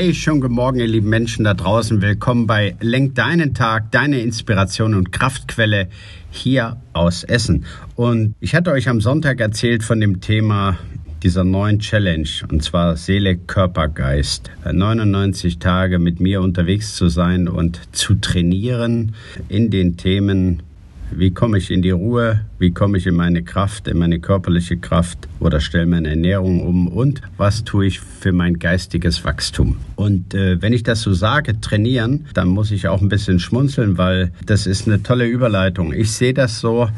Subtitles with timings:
[0.00, 2.00] Hey, schönen guten Morgen, ihr lieben Menschen da draußen.
[2.00, 5.88] Willkommen bei Lenk deinen Tag, deine Inspiration und Kraftquelle
[6.30, 7.64] hier aus Essen.
[7.96, 10.78] Und ich hatte euch am Sonntag erzählt von dem Thema
[11.24, 14.52] dieser neuen Challenge, und zwar Seele, Körper, Geist.
[14.72, 19.16] 99 Tage mit mir unterwegs zu sein und zu trainieren
[19.48, 20.62] in den Themen
[21.10, 22.40] wie komme ich in die Ruhe?
[22.58, 26.88] Wie komme ich in meine Kraft, in meine körperliche Kraft oder stelle meine Ernährung um?
[26.88, 29.76] Und was tue ich für mein geistiges Wachstum?
[29.96, 33.98] Und äh, wenn ich das so sage, trainieren, dann muss ich auch ein bisschen schmunzeln,
[33.98, 35.92] weil das ist eine tolle Überleitung.
[35.92, 36.88] Ich sehe das so,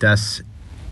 [0.00, 0.42] dass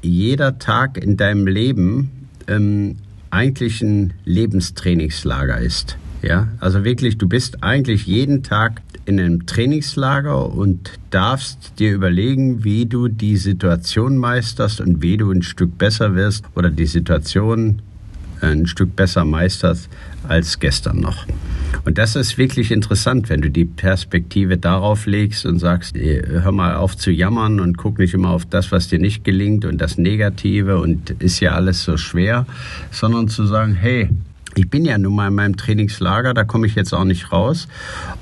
[0.02, 2.96] jeder Tag in deinem Leben ähm,
[3.30, 5.96] eigentlich ein Lebenstrainingslager ist.
[6.22, 12.64] Ja, also wirklich, du bist eigentlich jeden Tag in einem Trainingslager und darfst dir überlegen,
[12.64, 17.82] wie du die Situation meisterst und wie du ein Stück besser wirst oder die Situation
[18.40, 19.88] ein Stück besser meisterst
[20.28, 21.26] als gestern noch.
[21.84, 26.76] Und das ist wirklich interessant, wenn du die Perspektive darauf legst und sagst, hör mal
[26.76, 29.98] auf zu jammern und guck nicht immer auf das, was dir nicht gelingt und das
[29.98, 32.46] Negative und ist ja alles so schwer,
[32.90, 34.10] sondern zu sagen, hey,
[34.54, 37.68] ich bin ja nun mal in meinem Trainingslager, da komme ich jetzt auch nicht raus.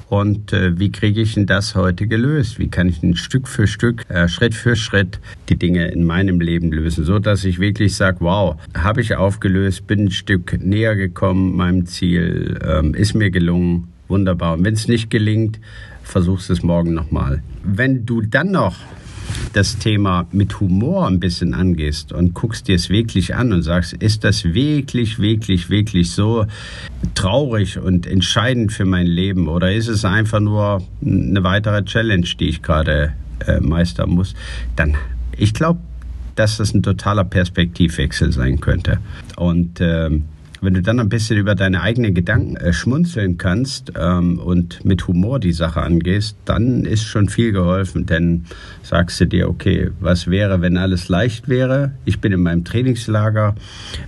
[0.09, 2.59] Und äh, wie kriege ich denn das heute gelöst?
[2.59, 6.41] Wie kann ich ein Stück für Stück, äh, Schritt für Schritt die Dinge in meinem
[6.41, 10.97] Leben lösen, so dass ich wirklich sage, wow, habe ich aufgelöst, bin ein Stück näher
[10.97, 14.55] gekommen meinem Ziel, ähm, ist mir gelungen, wunderbar.
[14.55, 15.61] Und wenn es nicht gelingt,
[16.03, 17.43] versuchst es morgen nochmal.
[17.63, 18.77] Wenn du dann noch
[19.53, 23.93] das Thema mit Humor ein bisschen angehst und guckst dir es wirklich an und sagst,
[23.95, 26.47] ist das wirklich, wirklich, wirklich so
[27.15, 32.49] traurig und entscheidend für mein Leben oder ist es einfach nur eine weitere Challenge, die
[32.49, 33.13] ich gerade
[33.47, 34.35] äh, meistern muss,
[34.77, 34.97] dann,
[35.37, 35.81] ich glaube,
[36.37, 38.99] dass das ein totaler Perspektivwechsel sein könnte.
[39.37, 40.25] Und ähm,
[40.61, 45.07] wenn du dann ein bisschen über deine eigenen Gedanken äh, schmunzeln kannst ähm, und mit
[45.09, 48.07] Humor die Sache angehst, dann ist schon viel geholfen.
[48.07, 48.45] Denn
[48.83, 51.93] sagst du dir, okay, was wäre, wenn alles leicht wäre?
[52.05, 53.55] Ich bin in meinem Trainingslager.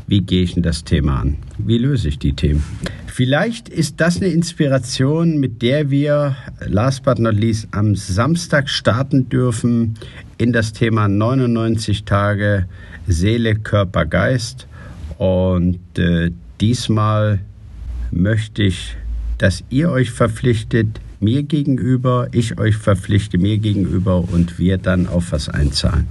[0.07, 1.37] Wie gehe ich denn das Thema an?
[1.59, 2.63] Wie löse ich die Themen?
[3.07, 6.35] Vielleicht ist das eine Inspiration, mit der wir,
[6.67, 9.95] last but not least, am Samstag starten dürfen
[10.39, 12.67] in das Thema 99 Tage
[13.07, 14.67] Seele, Körper, Geist.
[15.23, 17.39] Und äh, diesmal
[18.11, 18.97] möchte ich,
[19.39, 25.31] dass ihr euch verpflichtet, mir gegenüber, ich euch verpflichte mir gegenüber und wir dann auf
[25.31, 26.09] was einzahlen.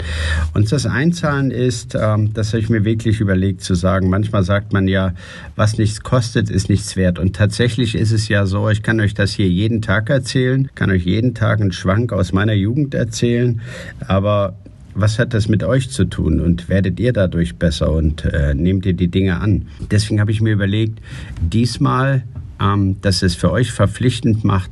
[0.53, 4.09] Und das Einzahlen ist, ähm, das habe ich mir wirklich überlegt zu sagen.
[4.09, 5.13] Manchmal sagt man ja,
[5.57, 7.19] was nichts kostet, ist nichts wert.
[7.19, 10.89] Und tatsächlich ist es ja so, ich kann euch das hier jeden Tag erzählen, kann
[10.89, 13.59] euch jeden Tag einen Schwank aus meiner Jugend erzählen,
[14.07, 14.55] aber
[14.95, 18.85] was hat das mit euch zu tun und werdet ihr dadurch besser und äh, nehmt
[18.85, 19.67] ihr die Dinge an?
[19.89, 20.99] Deswegen habe ich mir überlegt,
[21.41, 22.23] diesmal,
[22.59, 24.71] ähm, dass es für euch verpflichtend macht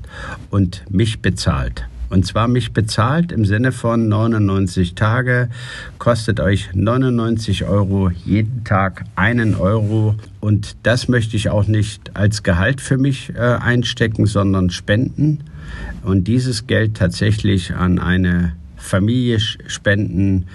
[0.49, 1.85] und mich bezahlt.
[2.09, 5.49] Und zwar mich bezahlt im Sinne von 99 Tage,
[5.99, 10.15] kostet euch 99 Euro jeden Tag einen Euro.
[10.39, 15.43] Und das möchte ich auch nicht als Gehalt für mich äh, einstecken, sondern spenden.
[16.01, 20.47] Und dieses Geld tatsächlich an eine Familie spenden,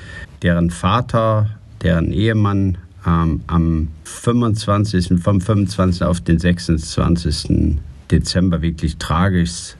[0.42, 1.50] deren Vater,
[1.82, 6.02] deren Ehemann ähm, am 25., vom 25.
[6.02, 7.78] auf den 26.
[8.10, 9.76] Dezember wirklich tragisch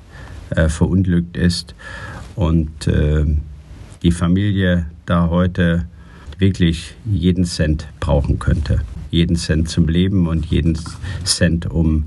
[0.50, 1.74] äh, verunglückt ist
[2.36, 3.24] und äh,
[4.02, 5.86] die Familie da heute
[6.38, 8.80] wirklich jeden Cent brauchen könnte.
[9.10, 10.76] Jeden Cent zum Leben und jeden
[11.24, 12.04] Cent, um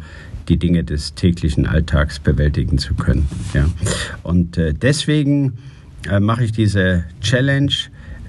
[0.50, 3.28] die Dinge des täglichen Alltags bewältigen zu können.
[3.54, 3.66] Ja.
[4.24, 5.58] Und äh, deswegen
[6.10, 7.72] äh, mache ich diese Challenge.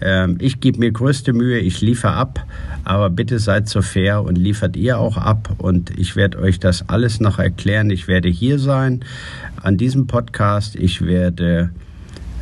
[0.00, 2.44] Ähm, ich gebe mir größte Mühe, ich liefere ab,
[2.84, 6.88] aber bitte seid so fair und liefert ihr auch ab und ich werde euch das
[6.88, 7.90] alles noch erklären.
[7.90, 9.04] Ich werde hier sein
[9.60, 10.76] an diesem Podcast.
[10.76, 11.70] Ich werde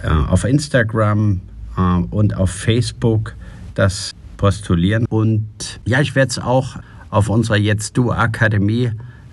[0.02, 1.40] äh, auf Instagram
[1.76, 1.80] äh,
[2.10, 3.34] und auf Facebook
[3.74, 6.76] das postulieren und ja, ich werde es auch
[7.08, 8.90] auf unserer Jetzt Du Akademie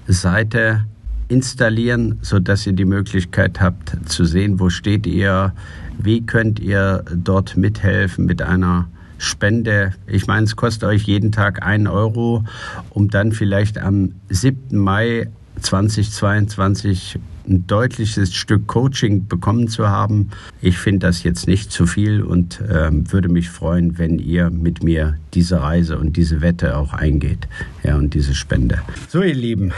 [0.08, 0.86] Seite
[1.34, 5.54] installieren, sodass ihr die Möglichkeit habt zu sehen, wo steht ihr,
[5.98, 8.88] wie könnt ihr dort mithelfen mit einer
[9.18, 9.94] Spende.
[10.06, 12.44] Ich meine, es kostet euch jeden Tag einen Euro,
[12.90, 14.78] um dann vielleicht am 7.
[14.78, 15.30] Mai
[15.62, 20.30] 2022 ein deutliches Stück Coaching bekommen zu haben.
[20.62, 24.84] Ich finde das jetzt nicht zu viel und äh, würde mich freuen, wenn ihr mit
[24.84, 27.48] mir diese Reise und diese Wette auch eingeht.
[27.84, 28.80] Ja, und diese Spende.
[29.10, 29.74] So, ihr Lieben,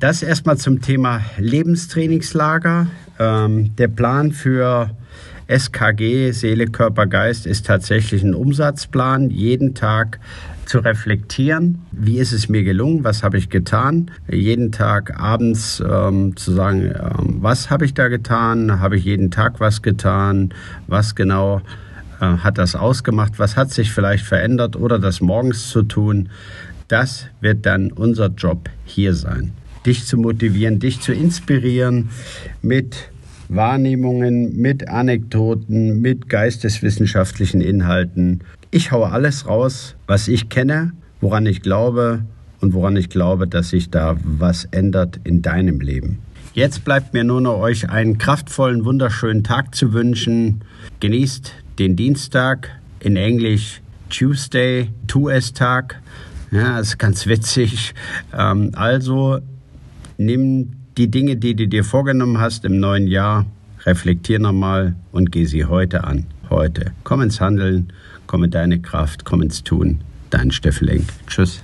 [0.00, 2.88] das erstmal zum Thema Lebenstrainingslager.
[3.18, 4.90] Ähm, der Plan für
[5.46, 9.30] SKG, Seele, Körper, Geist, ist tatsächlich ein Umsatzplan.
[9.30, 10.18] Jeden Tag
[10.66, 16.36] zu reflektieren, wie ist es mir gelungen, was habe ich getan, jeden Tag abends ähm,
[16.36, 20.52] zu sagen, ähm, was habe ich da getan, habe ich jeden Tag was getan,
[20.86, 21.60] was genau
[22.20, 26.28] äh, hat das ausgemacht, was hat sich vielleicht verändert oder das morgens zu tun,
[26.88, 29.52] das wird dann unser Job hier sein.
[29.86, 32.10] Dich zu motivieren, dich zu inspirieren
[32.62, 33.10] mit
[33.48, 38.40] Wahrnehmungen, mit Anekdoten, mit geisteswissenschaftlichen Inhalten,
[38.74, 42.24] ich haue alles raus, was ich kenne, woran ich glaube
[42.60, 46.18] und woran ich glaube, dass sich da was ändert in deinem Leben.
[46.54, 50.62] Jetzt bleibt mir nur noch euch einen kraftvollen, wunderschönen Tag zu wünschen.
[50.98, 53.80] Genießt den Dienstag, in Englisch
[54.10, 56.00] Tuesday, Two-S-Tag.
[56.50, 57.94] Ja, ist ganz witzig.
[58.36, 59.38] Ähm, also
[60.18, 63.46] nimm die Dinge, die du dir vorgenommen hast im neuen Jahr,
[63.84, 66.26] reflektier nochmal und geh sie heute an.
[66.50, 66.92] Heute.
[67.04, 67.92] Komm ins Handeln
[68.26, 70.00] komm in deine Kraft, komm ins Tun.
[70.30, 71.08] Dein Steffen Lenk.
[71.26, 71.62] Tschüss.